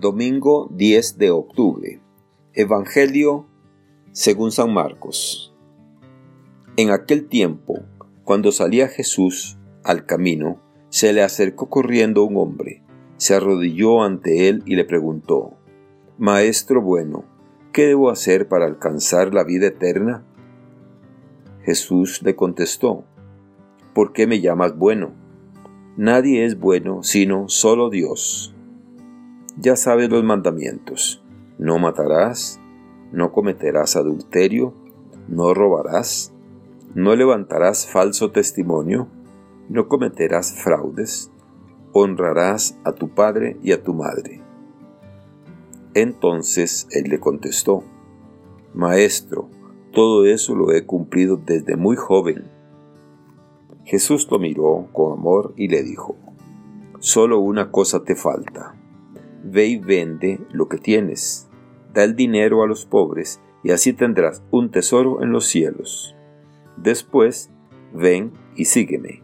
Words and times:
Domingo 0.00 0.70
10 0.72 1.18
de 1.18 1.30
octubre. 1.30 2.00
Evangelio 2.54 3.46
según 4.12 4.50
San 4.50 4.72
Marcos. 4.72 5.54
En 6.78 6.90
aquel 6.90 7.28
tiempo, 7.28 7.80
cuando 8.24 8.50
salía 8.50 8.88
Jesús 8.88 9.58
al 9.84 10.06
camino, 10.06 10.58
se 10.88 11.12
le 11.12 11.22
acercó 11.22 11.68
corriendo 11.68 12.24
un 12.24 12.38
hombre, 12.38 12.82
se 13.18 13.34
arrodilló 13.34 14.02
ante 14.02 14.48
él 14.48 14.62
y 14.64 14.76
le 14.76 14.86
preguntó, 14.86 15.58
Maestro 16.16 16.80
bueno, 16.80 17.26
¿qué 17.70 17.84
debo 17.84 18.08
hacer 18.08 18.48
para 18.48 18.64
alcanzar 18.64 19.34
la 19.34 19.44
vida 19.44 19.66
eterna? 19.66 20.24
Jesús 21.62 22.22
le 22.22 22.34
contestó, 22.34 23.04
¿por 23.92 24.14
qué 24.14 24.26
me 24.26 24.40
llamas 24.40 24.78
bueno? 24.78 25.12
Nadie 25.98 26.46
es 26.46 26.58
bueno 26.58 27.02
sino 27.02 27.50
solo 27.50 27.90
Dios 27.90 28.54
ya 29.58 29.76
sabes 29.76 30.10
los 30.10 30.24
mandamientos. 30.24 31.22
No 31.58 31.78
matarás, 31.78 32.60
no 33.12 33.32
cometerás 33.32 33.96
adulterio, 33.96 34.74
no 35.28 35.54
robarás, 35.54 36.32
no 36.94 37.14
levantarás 37.14 37.86
falso 37.86 38.30
testimonio, 38.30 39.08
no 39.68 39.88
cometerás 39.88 40.54
fraudes, 40.54 41.30
honrarás 41.92 42.78
a 42.84 42.92
tu 42.92 43.10
padre 43.10 43.56
y 43.62 43.72
a 43.72 43.82
tu 43.82 43.94
madre. 43.94 44.42
Entonces 45.94 46.86
él 46.90 47.10
le 47.10 47.20
contestó, 47.20 47.82
Maestro, 48.74 49.48
todo 49.92 50.24
eso 50.24 50.54
lo 50.54 50.72
he 50.72 50.86
cumplido 50.86 51.36
desde 51.36 51.76
muy 51.76 51.96
joven. 51.96 52.44
Jesús 53.84 54.28
lo 54.30 54.38
miró 54.38 54.86
con 54.92 55.12
amor 55.12 55.52
y 55.56 55.68
le 55.68 55.82
dijo, 55.82 56.16
Solo 57.00 57.40
una 57.40 57.72
cosa 57.72 58.04
te 58.04 58.14
falta 58.14 58.79
Ve 59.42 59.66
y 59.66 59.78
vende 59.78 60.40
lo 60.52 60.68
que 60.68 60.78
tienes, 60.78 61.48
da 61.94 62.04
el 62.04 62.14
dinero 62.14 62.62
a 62.62 62.66
los 62.66 62.86
pobres, 62.86 63.40
y 63.62 63.70
así 63.72 63.92
tendrás 63.92 64.42
un 64.50 64.70
tesoro 64.70 65.22
en 65.22 65.32
los 65.32 65.46
cielos. 65.46 66.16
Después, 66.76 67.50
ven 67.92 68.32
y 68.56 68.66
sígueme. 68.66 69.22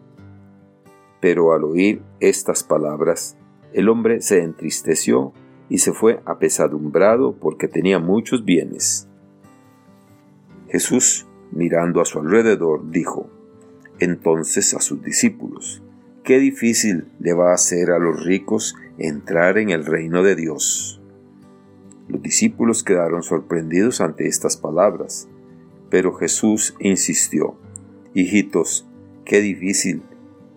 Pero 1.20 1.53
al 1.53 1.64
oír 1.64 2.03
estas 2.20 2.64
palabras, 2.64 3.36
el 3.73 3.89
hombre 3.89 4.20
se 4.20 4.42
entristeció 4.42 5.33
y 5.69 5.78
se 5.78 5.92
fue 5.92 6.20
apesadumbrado 6.25 7.36
porque 7.36 7.69
tenía 7.69 7.98
muchos 7.98 8.45
bienes. 8.45 9.08
Jesús, 10.69 11.27
mirando 11.51 12.01
a 12.01 12.05
su 12.05 12.19
alrededor, 12.19 12.91
dijo 12.91 13.30
entonces 13.98 14.75
a 14.75 14.80
sus 14.80 15.03
discípulos, 15.03 15.83
Qué 16.23 16.39
difícil 16.39 17.06
le 17.20 17.34
va 17.34 17.55
a 17.55 17.58
ser 17.58 17.91
a 17.91 17.98
los 17.98 18.25
ricos 18.25 18.75
entrar 18.98 19.58
en 19.58 19.70
el 19.70 19.84
reino 19.84 20.22
de 20.22 20.36
Dios. 20.36 21.00
Los 22.08 22.22
discípulos 22.22 22.84
quedaron 22.84 23.22
sorprendidos 23.22 24.00
ante 24.00 24.27
estas 24.27 24.56
palabras, 24.56 25.28
pero 25.91 26.14
Jesús 26.14 26.75
insistió, 26.78 27.56
Hijitos, 28.14 28.89
qué 29.24 29.41
difícil 29.41 30.02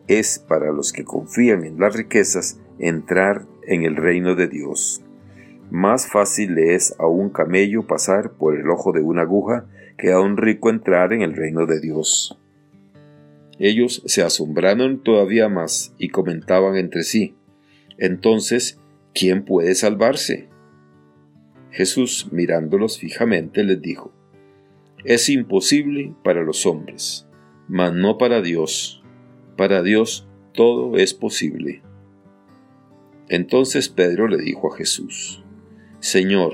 es 0.08 0.40
para 0.40 0.72
los 0.72 0.92
que 0.92 1.04
confían 1.04 1.66
en 1.66 1.80
las 1.80 1.96
riquezas 1.96 2.60
entrar 2.80 3.46
en 3.68 3.84
el 3.84 3.96
reino 3.96 4.36
de 4.36 4.48
Dios. 4.48 5.04
Más 5.72 6.08
fácil 6.08 6.56
le 6.56 6.74
es 6.74 6.96
a 7.00 7.06
un 7.06 7.30
camello 7.30 7.86
pasar 7.86 8.32
por 8.32 8.56
el 8.56 8.70
ojo 8.70 8.92
de 8.92 9.02
una 9.02 9.22
aguja 9.22 9.66
que 9.98 10.12
a 10.12 10.20
un 10.20 10.38
rico 10.38 10.70
entrar 10.70 11.14
en 11.14 11.22
el 11.22 11.36
reino 11.36 11.68
de 11.68 11.80
Dios. 11.80 12.40
Ellos 13.60 14.02
se 14.06 14.24
asombraron 14.24 15.04
todavía 15.04 15.50
más 15.50 15.94
y 15.98 16.10
comentaban 16.10 16.76
entre 16.78 17.04
sí, 17.04 17.36
entonces, 18.00 18.80
¿quién 19.14 19.44
puede 19.44 19.76
salvarse? 19.76 20.50
Jesús, 21.72 22.30
mirándolos 22.32 22.98
fijamente, 22.98 23.64
les 23.64 23.82
dijo, 23.82 24.14
Es 25.04 25.30
imposible 25.30 26.16
para 26.24 26.44
los 26.44 26.66
hombres, 26.66 27.28
mas 27.68 27.94
no 27.94 28.18
para 28.18 28.42
Dios. 28.42 29.04
Para 29.58 29.84
Dios 29.84 30.28
todo 30.54 30.98
es 30.98 31.14
posible. 31.14 31.82
Entonces 33.28 33.90
Pedro 33.90 34.28
le 34.28 34.38
dijo 34.38 34.74
a 34.74 34.78
Jesús, 34.78 35.44
Señor, 36.00 36.54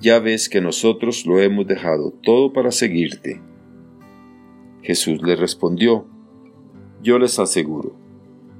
ya 0.00 0.18
ves 0.18 0.48
que 0.48 0.60
nosotros 0.60 1.26
lo 1.26 1.40
hemos 1.40 1.66
dejado 1.66 2.12
todo 2.22 2.52
para 2.52 2.70
seguirte. 2.70 3.40
Jesús 4.82 5.22
le 5.22 5.36
respondió, 5.36 6.06
Yo 7.02 7.18
les 7.18 7.38
aseguro, 7.38 7.96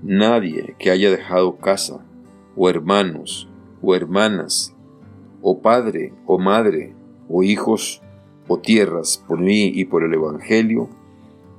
nadie 0.03 0.75
que 0.79 0.91
haya 0.91 1.11
dejado 1.11 1.59
casa, 1.59 2.07
o 2.57 2.69
hermanos, 2.69 3.49
o 3.81 3.95
hermanas, 3.95 4.75
o 5.41 5.61
padre, 5.61 6.15
o 6.27 6.39
madre, 6.39 6.95
o 7.29 7.43
hijos, 7.43 8.03
o 8.49 8.59
tierras 8.59 9.23
por 9.27 9.41
mí 9.41 9.67
y 9.75 9.85
por 9.85 10.03
el 10.03 10.15
Evangelio, 10.15 10.89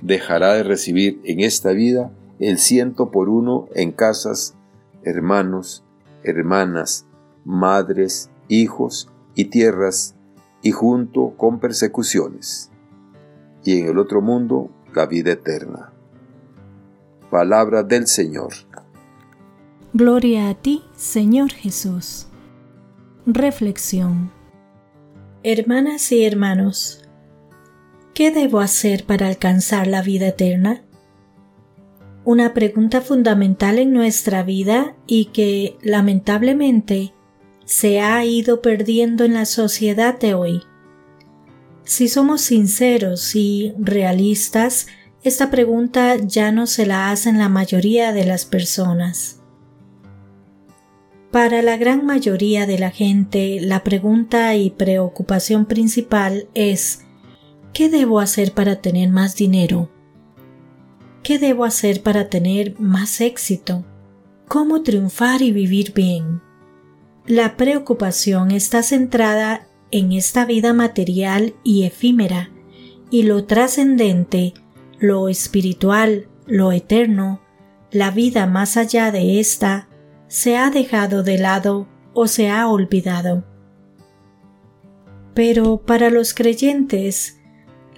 dejará 0.00 0.54
de 0.54 0.62
recibir 0.62 1.20
en 1.24 1.40
esta 1.40 1.72
vida 1.72 2.12
el 2.38 2.58
ciento 2.58 3.10
por 3.10 3.28
uno 3.28 3.68
en 3.74 3.92
casas, 3.92 4.54
hermanos, 5.02 5.84
hermanas, 6.22 7.06
madres, 7.44 8.30
hijos 8.48 9.10
y 9.34 9.46
tierras, 9.46 10.14
y 10.62 10.70
junto 10.72 11.34
con 11.36 11.60
persecuciones, 11.60 12.70
y 13.64 13.80
en 13.80 13.88
el 13.88 13.98
otro 13.98 14.22
mundo 14.22 14.70
la 14.94 15.06
vida 15.06 15.32
eterna. 15.32 15.92
Palabra 17.30 17.82
del 17.82 18.06
Señor. 18.06 18.52
Gloria 19.96 20.48
a 20.48 20.54
ti, 20.54 20.82
Señor 20.96 21.52
Jesús. 21.52 22.26
Reflexión. 23.26 24.32
Hermanas 25.44 26.10
y 26.10 26.24
hermanos, 26.24 27.04
¿qué 28.12 28.32
debo 28.32 28.58
hacer 28.58 29.04
para 29.04 29.28
alcanzar 29.28 29.86
la 29.86 30.02
vida 30.02 30.26
eterna? 30.26 30.82
Una 32.24 32.54
pregunta 32.54 33.02
fundamental 33.02 33.78
en 33.78 33.92
nuestra 33.92 34.42
vida 34.42 34.96
y 35.06 35.26
que, 35.26 35.76
lamentablemente, 35.80 37.12
se 37.64 38.00
ha 38.00 38.24
ido 38.24 38.62
perdiendo 38.62 39.22
en 39.22 39.34
la 39.34 39.44
sociedad 39.44 40.18
de 40.18 40.34
hoy. 40.34 40.62
Si 41.84 42.08
somos 42.08 42.40
sinceros 42.40 43.36
y 43.36 43.74
realistas, 43.78 44.88
esta 45.22 45.52
pregunta 45.52 46.16
ya 46.16 46.50
no 46.50 46.66
se 46.66 46.84
la 46.84 47.12
hacen 47.12 47.38
la 47.38 47.48
mayoría 47.48 48.12
de 48.12 48.24
las 48.24 48.44
personas. 48.44 49.38
Para 51.34 51.62
la 51.62 51.76
gran 51.76 52.06
mayoría 52.06 52.64
de 52.64 52.78
la 52.78 52.92
gente, 52.92 53.58
la 53.60 53.82
pregunta 53.82 54.54
y 54.54 54.70
preocupación 54.70 55.66
principal 55.66 56.46
es 56.54 57.06
¿qué 57.72 57.88
debo 57.88 58.20
hacer 58.20 58.52
para 58.52 58.80
tener 58.80 59.08
más 59.10 59.34
dinero? 59.34 59.90
¿Qué 61.24 61.40
debo 61.40 61.64
hacer 61.64 62.04
para 62.04 62.28
tener 62.28 62.78
más 62.78 63.20
éxito? 63.20 63.84
¿Cómo 64.46 64.84
triunfar 64.84 65.42
y 65.42 65.50
vivir 65.50 65.92
bien? 65.92 66.40
La 67.26 67.56
preocupación 67.56 68.52
está 68.52 68.84
centrada 68.84 69.66
en 69.90 70.12
esta 70.12 70.44
vida 70.44 70.72
material 70.72 71.56
y 71.64 71.82
efímera, 71.82 72.52
y 73.10 73.24
lo 73.24 73.44
trascendente, 73.44 74.54
lo 75.00 75.28
espiritual, 75.28 76.28
lo 76.46 76.70
eterno, 76.70 77.40
la 77.90 78.12
vida 78.12 78.46
más 78.46 78.76
allá 78.76 79.10
de 79.10 79.40
esta, 79.40 79.88
se 80.28 80.56
ha 80.56 80.70
dejado 80.70 81.22
de 81.22 81.38
lado 81.38 81.88
o 82.12 82.26
se 82.26 82.50
ha 82.50 82.68
olvidado. 82.68 83.44
Pero 85.34 85.78
para 85.78 86.10
los 86.10 86.32
creyentes, 86.34 87.40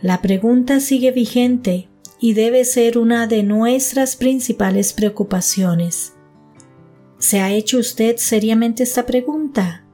la 0.00 0.22
pregunta 0.22 0.80
sigue 0.80 1.12
vigente 1.12 1.88
y 2.18 2.32
debe 2.32 2.64
ser 2.64 2.98
una 2.98 3.26
de 3.26 3.42
nuestras 3.42 4.16
principales 4.16 4.92
preocupaciones. 4.92 6.14
¿Se 7.18 7.40
ha 7.40 7.50
hecho 7.50 7.78
usted 7.78 8.16
seriamente 8.16 8.82
esta 8.82 9.06
pregunta? 9.06 9.84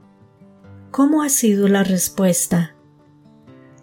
¿Cómo 0.91 1.23
ha 1.23 1.29
sido 1.29 1.67
la 1.67 1.83
respuesta? 1.83 2.75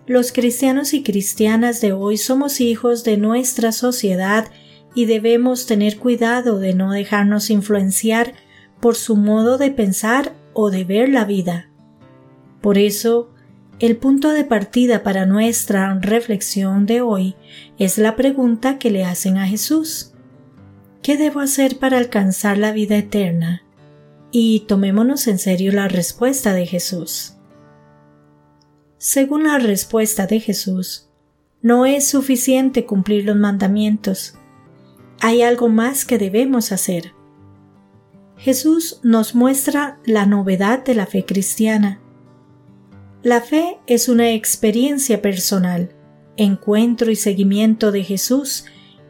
Los 0.07 0.33
cristianos 0.33 0.95
y 0.95 1.03
cristianas 1.03 1.81
de 1.81 1.93
hoy 1.93 2.17
somos 2.17 2.61
hijos 2.61 3.05
de 3.05 3.17
nuestra 3.17 3.73
sociedad 3.73 4.51
y 4.95 5.07
debemos 5.07 5.67
tener 5.67 5.99
cuidado 5.99 6.59
de 6.59 6.75
no 6.75 6.93
dejarnos 6.93 7.51
influenciar 7.51 8.35
por 8.81 8.97
su 8.97 9.17
modo 9.17 9.59
de 9.59 9.71
pensar 9.71 10.35
o 10.53 10.71
de 10.71 10.85
ver 10.85 11.09
la 11.09 11.25
vida. 11.25 11.71
Por 12.61 12.79
eso, 12.79 13.31
el 13.79 13.97
punto 13.97 14.31
de 14.31 14.45
partida 14.45 15.03
para 15.03 15.25
nuestra 15.27 15.99
reflexión 16.01 16.87
de 16.87 17.01
hoy 17.01 17.37
es 17.79 17.97
la 17.97 18.17
pregunta 18.17 18.79
que 18.79 18.91
le 18.91 19.05
hacen 19.05 19.39
a 19.39 19.47
Jesús. 19.47 20.13
¿Qué 21.03 21.17
debo 21.17 21.41
hacer 21.41 21.79
para 21.79 21.97
alcanzar 21.97 22.59
la 22.59 22.73
vida 22.73 22.97
eterna? 22.99 23.63
Y 24.33 24.61
tomémonos 24.69 25.27
en 25.29 25.39
serio 25.39 25.73
la 25.73 25.89
respuesta 25.89 26.53
de 26.53 26.67
Jesús. 26.67 27.37
Según 28.99 29.45
la 29.45 29.59
respuesta 29.59 30.27
de 30.27 30.41
Jesús, 30.41 31.09
no 31.63 31.87
es 31.87 32.07
suficiente 32.07 32.85
cumplir 32.85 33.25
los 33.25 33.37
mandamientos. 33.37 34.35
Hay 35.21 35.43
algo 35.43 35.69
más 35.69 36.05
que 36.05 36.19
debemos 36.19 36.73
hacer. 36.73 37.13
Jesús 38.37 39.01
nos 39.03 39.35
muestra 39.35 40.01
la 40.07 40.25
novedad 40.25 40.83
de 40.83 40.95
la 40.95 41.05
fe 41.05 41.27
cristiana. 41.27 42.01
La 43.23 43.43
fe 43.43 43.79
es 43.87 44.09
una 44.09 44.33
experiencia 44.33 45.21
personal, 45.21 45.95
encuentro 46.39 47.11
y 47.11 47.17
seguimiento 47.17 47.93
de 47.93 48.03
Jesús 48.03 48.65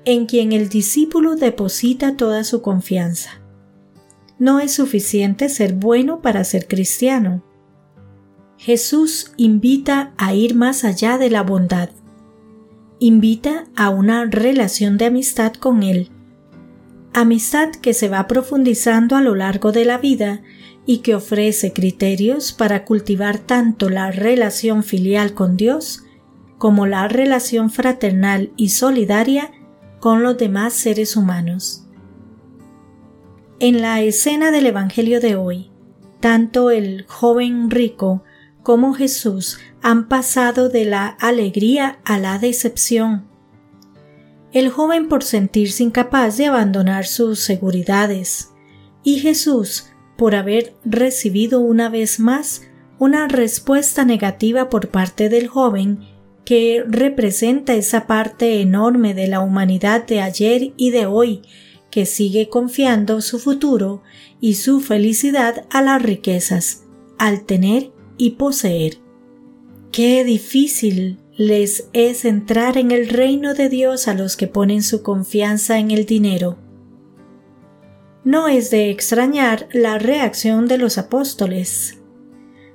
en 0.05 0.27
quien 0.27 0.51
el 0.51 0.69
discípulo 0.69 1.37
deposita 1.37 2.17
toda 2.17 2.43
su 2.43 2.61
confianza. 2.61 3.41
No 4.41 4.59
es 4.59 4.73
suficiente 4.73 5.49
ser 5.49 5.75
bueno 5.75 6.23
para 6.23 6.43
ser 6.43 6.67
cristiano. 6.67 7.45
Jesús 8.57 9.33
invita 9.37 10.13
a 10.17 10.35
ir 10.35 10.57
más 10.57 10.83
allá 10.83 11.19
de 11.19 11.31
la 11.31 11.43
bondad. 11.43 11.91
Invita 13.03 13.65
a 13.77 13.89
una 13.89 14.27
relación 14.27 14.99
de 14.99 15.07
amistad 15.07 15.55
con 15.55 15.83
Él. 15.83 16.11
Amistad 17.15 17.71
que 17.71 17.95
se 17.95 18.11
va 18.11 18.27
profundizando 18.27 19.17
a 19.17 19.23
lo 19.23 19.35
largo 19.35 19.73
de 19.73 19.87
la 19.87 19.97
vida 19.97 20.43
y 20.85 20.99
que 20.99 21.15
ofrece 21.15 21.73
criterios 21.73 22.53
para 22.53 22.85
cultivar 22.85 23.39
tanto 23.39 23.89
la 23.89 24.11
relación 24.11 24.83
filial 24.83 25.33
con 25.33 25.57
Dios 25.57 26.05
como 26.59 26.87
la 26.87 27.09
relación 27.09 27.71
fraternal 27.71 28.53
y 28.57 28.69
solidaria 28.69 29.51
con 29.99 30.23
los 30.23 30.37
demás 30.37 30.75
seres 30.75 31.17
humanos. 31.17 31.87
En 33.61 33.81
la 33.81 34.03
escena 34.03 34.51
del 34.51 34.67
Evangelio 34.67 35.21
de 35.21 35.37
hoy, 35.37 35.71
tanto 36.21 36.71
el 36.71 37.07
joven 37.09 37.71
rico 37.71 38.25
como 38.63 38.95
Jesús 38.95 39.59
han 39.83 40.09
pasado 40.09 40.69
de 40.69 40.85
la 40.85 41.07
alegría 41.07 41.99
a 42.05 42.19
la 42.19 42.39
decepción. 42.39 43.27
El 44.53 44.69
joven 44.69 45.09
por 45.09 45.23
sentirse 45.23 45.83
incapaz 45.83 46.37
de 46.37 46.47
abandonar 46.47 47.07
sus 47.07 47.41
seguridades 47.41 48.51
y 49.03 49.21
Jesús 49.21 49.87
por 50.17 50.35
haber 50.35 50.75
recibido 50.85 51.61
una 51.61 51.89
vez 51.89 52.21
más 52.21 52.63
una 52.99 53.29
respuesta 53.29 54.05
negativa 54.05 54.69
por 54.69 54.89
parte 54.89 55.29
del 55.29 55.49
joven 55.49 56.01
que 56.45 56.85
representa 56.87 57.75
esa 57.75 58.07
parte 58.07 58.61
enorme 58.61 59.15
de 59.15 59.29
la 59.29 59.41
humanidad 59.41 60.07
de 60.07 60.21
ayer 60.21 60.73
y 60.77 60.91
de 60.91 61.07
hoy 61.07 61.43
que 61.91 62.07
sigue 62.07 62.49
confiando 62.49 63.21
su 63.21 63.39
futuro 63.39 64.03
y 64.41 64.55
su 64.55 64.81
felicidad 64.81 65.65
a 65.71 65.83
las 65.83 66.03
riquezas, 66.03 66.85
al 67.19 67.45
tener 67.45 67.93
y 68.21 68.33
poseer. 68.33 68.99
Qué 69.93 70.25
difícil 70.25 71.19
les 71.39 71.89
es 71.95 72.27
entrar 72.27 72.77
en 72.77 72.91
el 72.91 73.09
reino 73.09 73.55
de 73.55 73.71
Dios 73.71 74.09
a 74.09 74.15
los 74.15 74.37
que 74.37 74.47
ponen 74.47 74.83
su 74.83 75.03
confianza 75.03 75.79
en 75.79 75.91
el 75.91 76.05
dinero. 76.05 76.59
No 78.23 78.47
es 78.47 78.71
de 78.71 78.91
extrañar 78.91 79.71
la 79.73 79.99
reacción 79.99 80.69
de 80.69 80.77
los 80.77 80.99
apóstoles. 80.99 81.99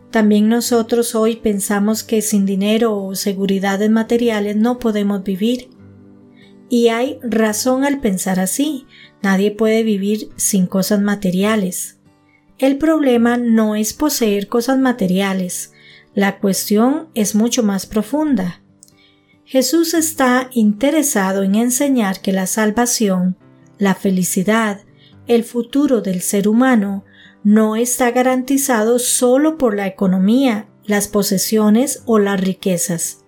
También 0.09 0.49
nosotros 0.49 1.13
hoy 1.13 1.35
pensamos 1.35 2.03
que 2.03 2.23
sin 2.23 2.47
dinero 2.47 2.97
o 2.97 3.13
seguridades 3.13 3.91
materiales 3.91 4.55
no 4.55 4.79
podemos 4.79 5.23
vivir. 5.23 5.69
Y 6.69 6.87
hay 6.87 7.19
razón 7.21 7.83
al 7.83 7.99
pensar 7.99 8.39
así. 8.39 8.87
Nadie 9.21 9.51
puede 9.51 9.83
vivir 9.83 10.29
sin 10.37 10.65
cosas 10.65 11.01
materiales. 11.01 11.99
El 12.57 12.77
problema 12.77 13.35
no 13.37 13.75
es 13.75 13.93
poseer 13.93 14.47
cosas 14.47 14.79
materiales. 14.79 15.73
La 16.13 16.39
cuestión 16.39 17.09
es 17.13 17.35
mucho 17.35 17.63
más 17.63 17.85
profunda. 17.85 18.61
Jesús 19.43 19.93
está 19.93 20.49
interesado 20.53 21.43
en 21.43 21.55
enseñar 21.55 22.21
que 22.21 22.31
la 22.31 22.47
salvación, 22.47 23.37
la 23.77 23.93
felicidad, 23.93 24.81
el 25.27 25.43
futuro 25.43 26.01
del 26.01 26.21
ser 26.21 26.47
humano 26.47 27.03
no 27.43 27.75
está 27.75 28.11
garantizado 28.11 28.99
solo 28.99 29.57
por 29.57 29.75
la 29.75 29.87
economía, 29.87 30.67
las 30.85 31.07
posesiones 31.07 32.03
o 32.05 32.19
las 32.19 32.39
riquezas. 32.39 33.25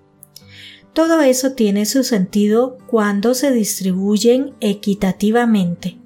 Todo 0.94 1.22
eso 1.22 1.52
tiene 1.52 1.86
su 1.86 2.04
sentido 2.04 2.78
cuando 2.88 3.36
se 3.36 3.52
distribuyen 3.52 4.56
equitativamente. 4.62 6.00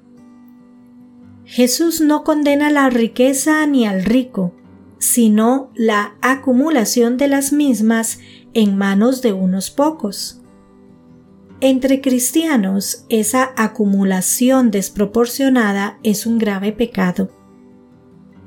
Jesús 1.52 2.00
no 2.00 2.24
condena 2.24 2.70
la 2.70 2.88
riqueza 2.88 3.66
ni 3.66 3.86
al 3.86 4.06
rico, 4.06 4.54
sino 4.98 5.70
la 5.74 6.16
acumulación 6.22 7.18
de 7.18 7.28
las 7.28 7.52
mismas 7.52 8.20
en 8.54 8.78
manos 8.78 9.20
de 9.20 9.34
unos 9.34 9.70
pocos. 9.70 10.40
Entre 11.60 12.00
cristianos, 12.00 13.04
esa 13.10 13.52
acumulación 13.54 14.70
desproporcionada 14.70 15.98
es 16.02 16.24
un 16.24 16.38
grave 16.38 16.72
pecado. 16.72 17.28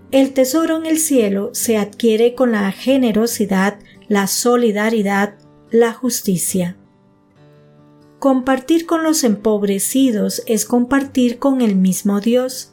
El 0.09 0.33
tesoro 0.33 0.75
en 0.77 0.87
el 0.87 0.97
cielo 0.97 1.51
se 1.53 1.77
adquiere 1.77 2.33
con 2.33 2.53
la 2.53 2.71
generosidad, 2.71 3.77
la 4.07 4.25
solidaridad, 4.25 5.35
la 5.69 5.93
justicia. 5.93 6.75
Compartir 8.17 8.87
con 8.87 9.03
los 9.03 9.23
empobrecidos 9.23 10.41
es 10.47 10.65
compartir 10.65 11.37
con 11.37 11.61
el 11.61 11.75
mismo 11.75 12.19
Dios. 12.19 12.71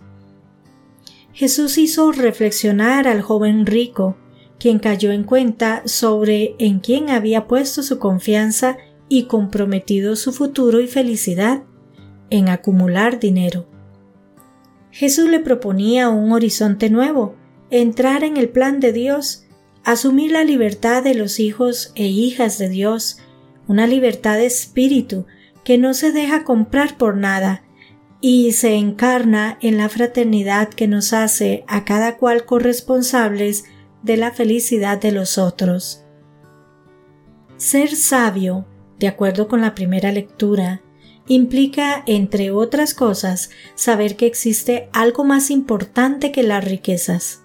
Jesús 1.32 1.78
hizo 1.78 2.12
reflexionar 2.12 3.08
al 3.08 3.22
joven 3.22 3.64
rico, 3.66 4.16
quien 4.58 4.78
cayó 4.78 5.12
en 5.12 5.24
cuenta 5.24 5.82
sobre 5.86 6.54
en 6.58 6.80
quién 6.80 7.10
había 7.10 7.46
puesto 7.46 7.82
su 7.82 7.98
confianza 7.98 8.76
y 9.08 9.24
comprometido 9.24 10.14
su 10.14 10.32
futuro 10.32 10.80
y 10.80 10.86
felicidad 10.86 11.64
en 12.30 12.48
acumular 12.48 13.18
dinero. 13.18 13.66
Jesús 14.90 15.28
le 15.28 15.40
proponía 15.40 16.10
un 16.10 16.32
horizonte 16.32 16.90
nuevo, 16.90 17.34
entrar 17.70 18.24
en 18.24 18.36
el 18.36 18.50
plan 18.50 18.78
de 18.78 18.92
Dios, 18.92 19.46
asumir 19.84 20.32
la 20.32 20.44
libertad 20.44 21.02
de 21.02 21.14
los 21.14 21.40
hijos 21.40 21.92
e 21.94 22.06
hijas 22.06 22.58
de 22.58 22.68
Dios, 22.68 23.18
una 23.68 23.86
libertad 23.86 24.36
de 24.36 24.46
espíritu 24.46 25.26
que 25.64 25.78
no 25.78 25.94
se 25.94 26.12
deja 26.12 26.44
comprar 26.44 26.98
por 26.98 27.16
nada 27.16 27.64
y 28.22 28.52
se 28.52 28.76
encarna 28.76 29.58
en 29.60 29.76
la 29.76 29.90
fraternidad 29.90 30.70
que 30.70 30.88
nos 30.88 31.12
hace 31.12 31.64
a 31.66 31.84
cada 31.84 32.16
cual 32.16 32.46
corresponsables 32.46 33.64
de 34.02 34.16
la 34.16 34.30
felicidad 34.30 34.98
de 34.98 35.12
los 35.12 35.36
otros. 35.36 36.04
Ser 37.56 37.94
sabio 37.94 38.64
de 39.02 39.08
acuerdo 39.08 39.48
con 39.48 39.60
la 39.60 39.74
primera 39.74 40.12
lectura, 40.12 40.80
implica, 41.26 42.04
entre 42.06 42.52
otras 42.52 42.94
cosas, 42.94 43.50
saber 43.74 44.14
que 44.14 44.26
existe 44.26 44.88
algo 44.92 45.24
más 45.24 45.50
importante 45.50 46.30
que 46.30 46.44
las 46.44 46.64
riquezas. 46.64 47.42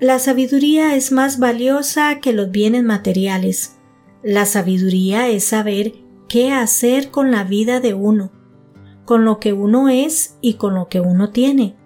La 0.00 0.18
sabiduría 0.18 0.96
es 0.96 1.12
más 1.12 1.38
valiosa 1.38 2.18
que 2.18 2.32
los 2.32 2.50
bienes 2.50 2.82
materiales. 2.82 3.76
La 4.24 4.44
sabiduría 4.44 5.28
es 5.28 5.44
saber 5.44 5.92
qué 6.28 6.50
hacer 6.50 7.12
con 7.12 7.30
la 7.30 7.44
vida 7.44 7.78
de 7.78 7.94
uno, 7.94 8.32
con 9.04 9.24
lo 9.24 9.38
que 9.38 9.52
uno 9.52 9.88
es 9.88 10.36
y 10.40 10.54
con 10.54 10.74
lo 10.74 10.88
que 10.88 11.00
uno 11.00 11.30
tiene. 11.30 11.76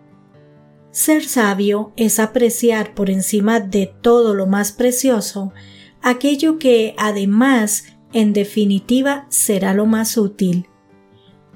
Ser 0.91 1.25
sabio 1.25 1.93
es 1.97 2.19
apreciar 2.19 2.95
por 2.95 3.11
encima 3.11 3.61
de 3.61 3.93
todo 4.01 4.35
lo 4.35 4.47
más 4.47 4.73
precioso 4.73 5.53
aquello 6.07 6.59
que 6.61 6.95
además 6.99 7.85
en 8.13 8.33
definitiva 8.33 9.27
será 9.29 9.75
lo 9.75 9.87
más 9.87 10.17
útil. 10.17 10.69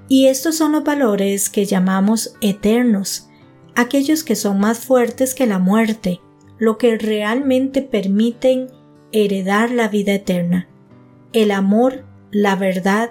Y 0.08 0.26
estos 0.26 0.56
son 0.56 0.72
los 0.72 0.82
valores 0.82 1.48
que 1.48 1.66
llamamos 1.66 2.34
eternos, 2.40 3.28
aquellos 3.76 4.24
que 4.24 4.34
son 4.34 4.58
más 4.58 4.80
fuertes 4.80 5.36
que 5.36 5.46
la 5.46 5.60
muerte, 5.60 6.20
lo 6.58 6.78
que 6.78 6.98
realmente 6.98 7.80
permiten 7.80 8.66
heredar 9.12 9.70
la 9.70 9.86
vida 9.86 10.14
eterna. 10.14 10.68
El 11.32 11.52
amor, 11.52 12.04
la 12.32 12.56
verdad, 12.56 13.10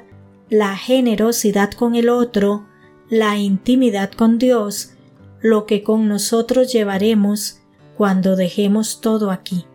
la 0.49 0.75
generosidad 0.75 1.71
con 1.71 1.95
el 1.95 2.09
otro, 2.09 2.65
la 3.09 3.37
intimidad 3.37 4.11
con 4.11 4.39
Dios, 4.39 4.93
lo 5.41 5.65
que 5.65 5.83
con 5.83 6.07
nosotros 6.07 6.73
llevaremos 6.73 7.59
cuando 7.97 8.35
dejemos 8.35 9.01
todo 9.01 9.31
aquí. 9.31 9.65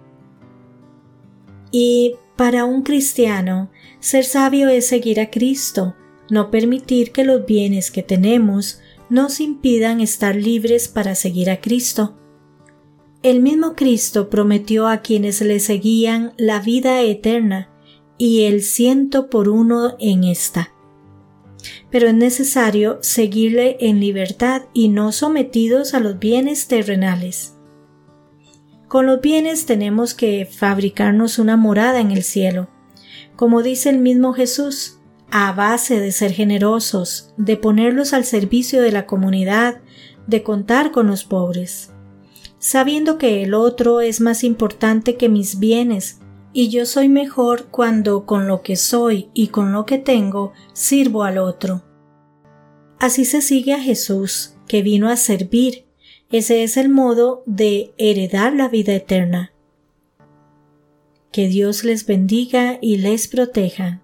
Y 1.71 2.17
para 2.37 2.65
un 2.65 2.83
cristiano, 2.83 3.71
ser 4.01 4.25
sabio 4.25 4.69
es 4.69 4.87
seguir 4.87 5.21
a 5.21 5.31
Cristo, 5.31 5.95
no 6.31 6.51
permitir 6.51 7.13
que 7.13 7.25
los 7.25 7.47
bienes 7.47 7.91
que 7.91 8.03
tenemos 8.03 8.81
nos 9.09 9.41
impidan 9.41 10.01
estar 10.01 10.35
libres 10.35 10.89
para 10.89 11.15
seguir 11.15 11.51
a 11.51 11.61
Cristo. 11.61 12.17
El 13.23 13.41
mismo 13.41 13.75
Cristo 13.75 14.29
prometió 14.29 14.89
a 14.89 14.99
quienes 14.99 15.41
le 15.41 15.61
seguían 15.61 16.33
la 16.37 16.61
vida 16.61 17.01
eterna 17.03 17.74
y 18.19 18.45
el 18.45 18.63
ciento 18.63 19.29
por 19.29 19.49
uno 19.49 19.97
en 19.99 20.25
esta. 20.25 20.73
Pero 21.91 22.09
es 22.09 22.15
necesario 22.15 22.99
seguirle 23.01 23.77
en 23.81 24.01
libertad 24.01 24.63
y 24.73 24.89
no 24.89 25.13
sometidos 25.13 25.95
a 25.95 26.01
los 26.01 26.19
bienes 26.19 26.69
terrenales. 26.69 27.55
Con 28.89 29.07
los 29.07 29.21
bienes 29.21 29.67
tenemos 29.67 30.15
que 30.15 30.47
fabricarnos 30.47 31.39
una 31.39 31.57
morada 31.57 32.01
en 32.01 32.11
el 32.11 32.23
cielo. 32.23 32.69
Como 33.35 33.63
dice 33.63 33.91
el 33.91 33.99
mismo 33.99 34.35
Jesús, 34.35 35.01
a 35.31 35.53
base 35.53 35.99
de 35.99 36.13
ser 36.13 36.33
generosos, 36.33 37.35
de 37.37 37.57
ponerlos 37.57 38.13
al 38.13 38.25
servicio 38.25 38.81
de 38.81 38.93
la 38.93 39.07
comunidad, 39.07 39.81
de 40.29 40.43
contar 40.43 40.93
con 40.93 41.09
los 41.09 41.25
pobres, 41.25 41.91
sabiendo 42.59 43.19
que 43.19 43.43
el 43.43 43.55
otro 43.55 44.01
es 44.01 44.21
más 44.21 44.45
importante 44.45 45.17
que 45.17 45.29
mis 45.29 45.59
bienes, 45.59 46.21
y 46.55 46.69
yo 46.71 46.87
soy 46.87 47.09
mejor 47.09 47.67
cuando 47.67 48.25
con 48.25 48.47
lo 48.47 48.63
que 48.63 48.77
soy 48.77 49.29
y 49.35 49.49
con 49.49 49.73
lo 49.73 49.85
que 49.85 49.99
tengo 49.99 50.53
sirvo 50.73 51.25
al 51.25 51.39
otro. 51.39 51.83
Así 53.01 53.25
se 53.25 53.43
sigue 53.43 53.75
a 53.75 53.81
Jesús, 53.81 54.55
que 54.69 54.81
vino 54.83 55.11
a 55.11 55.17
servir. 55.17 55.85
Ese 56.31 56.63
es 56.63 56.77
el 56.77 56.89
modo 56.89 57.43
de 57.45 57.93
heredar 57.99 58.55
la 58.55 58.69
vida 58.69 58.95
eterna. 58.95 59.53
Que 61.33 61.49
Dios 61.49 61.83
les 61.83 62.07
bendiga 62.07 62.79
y 62.81 62.99
les 62.99 63.27
proteja. 63.27 64.04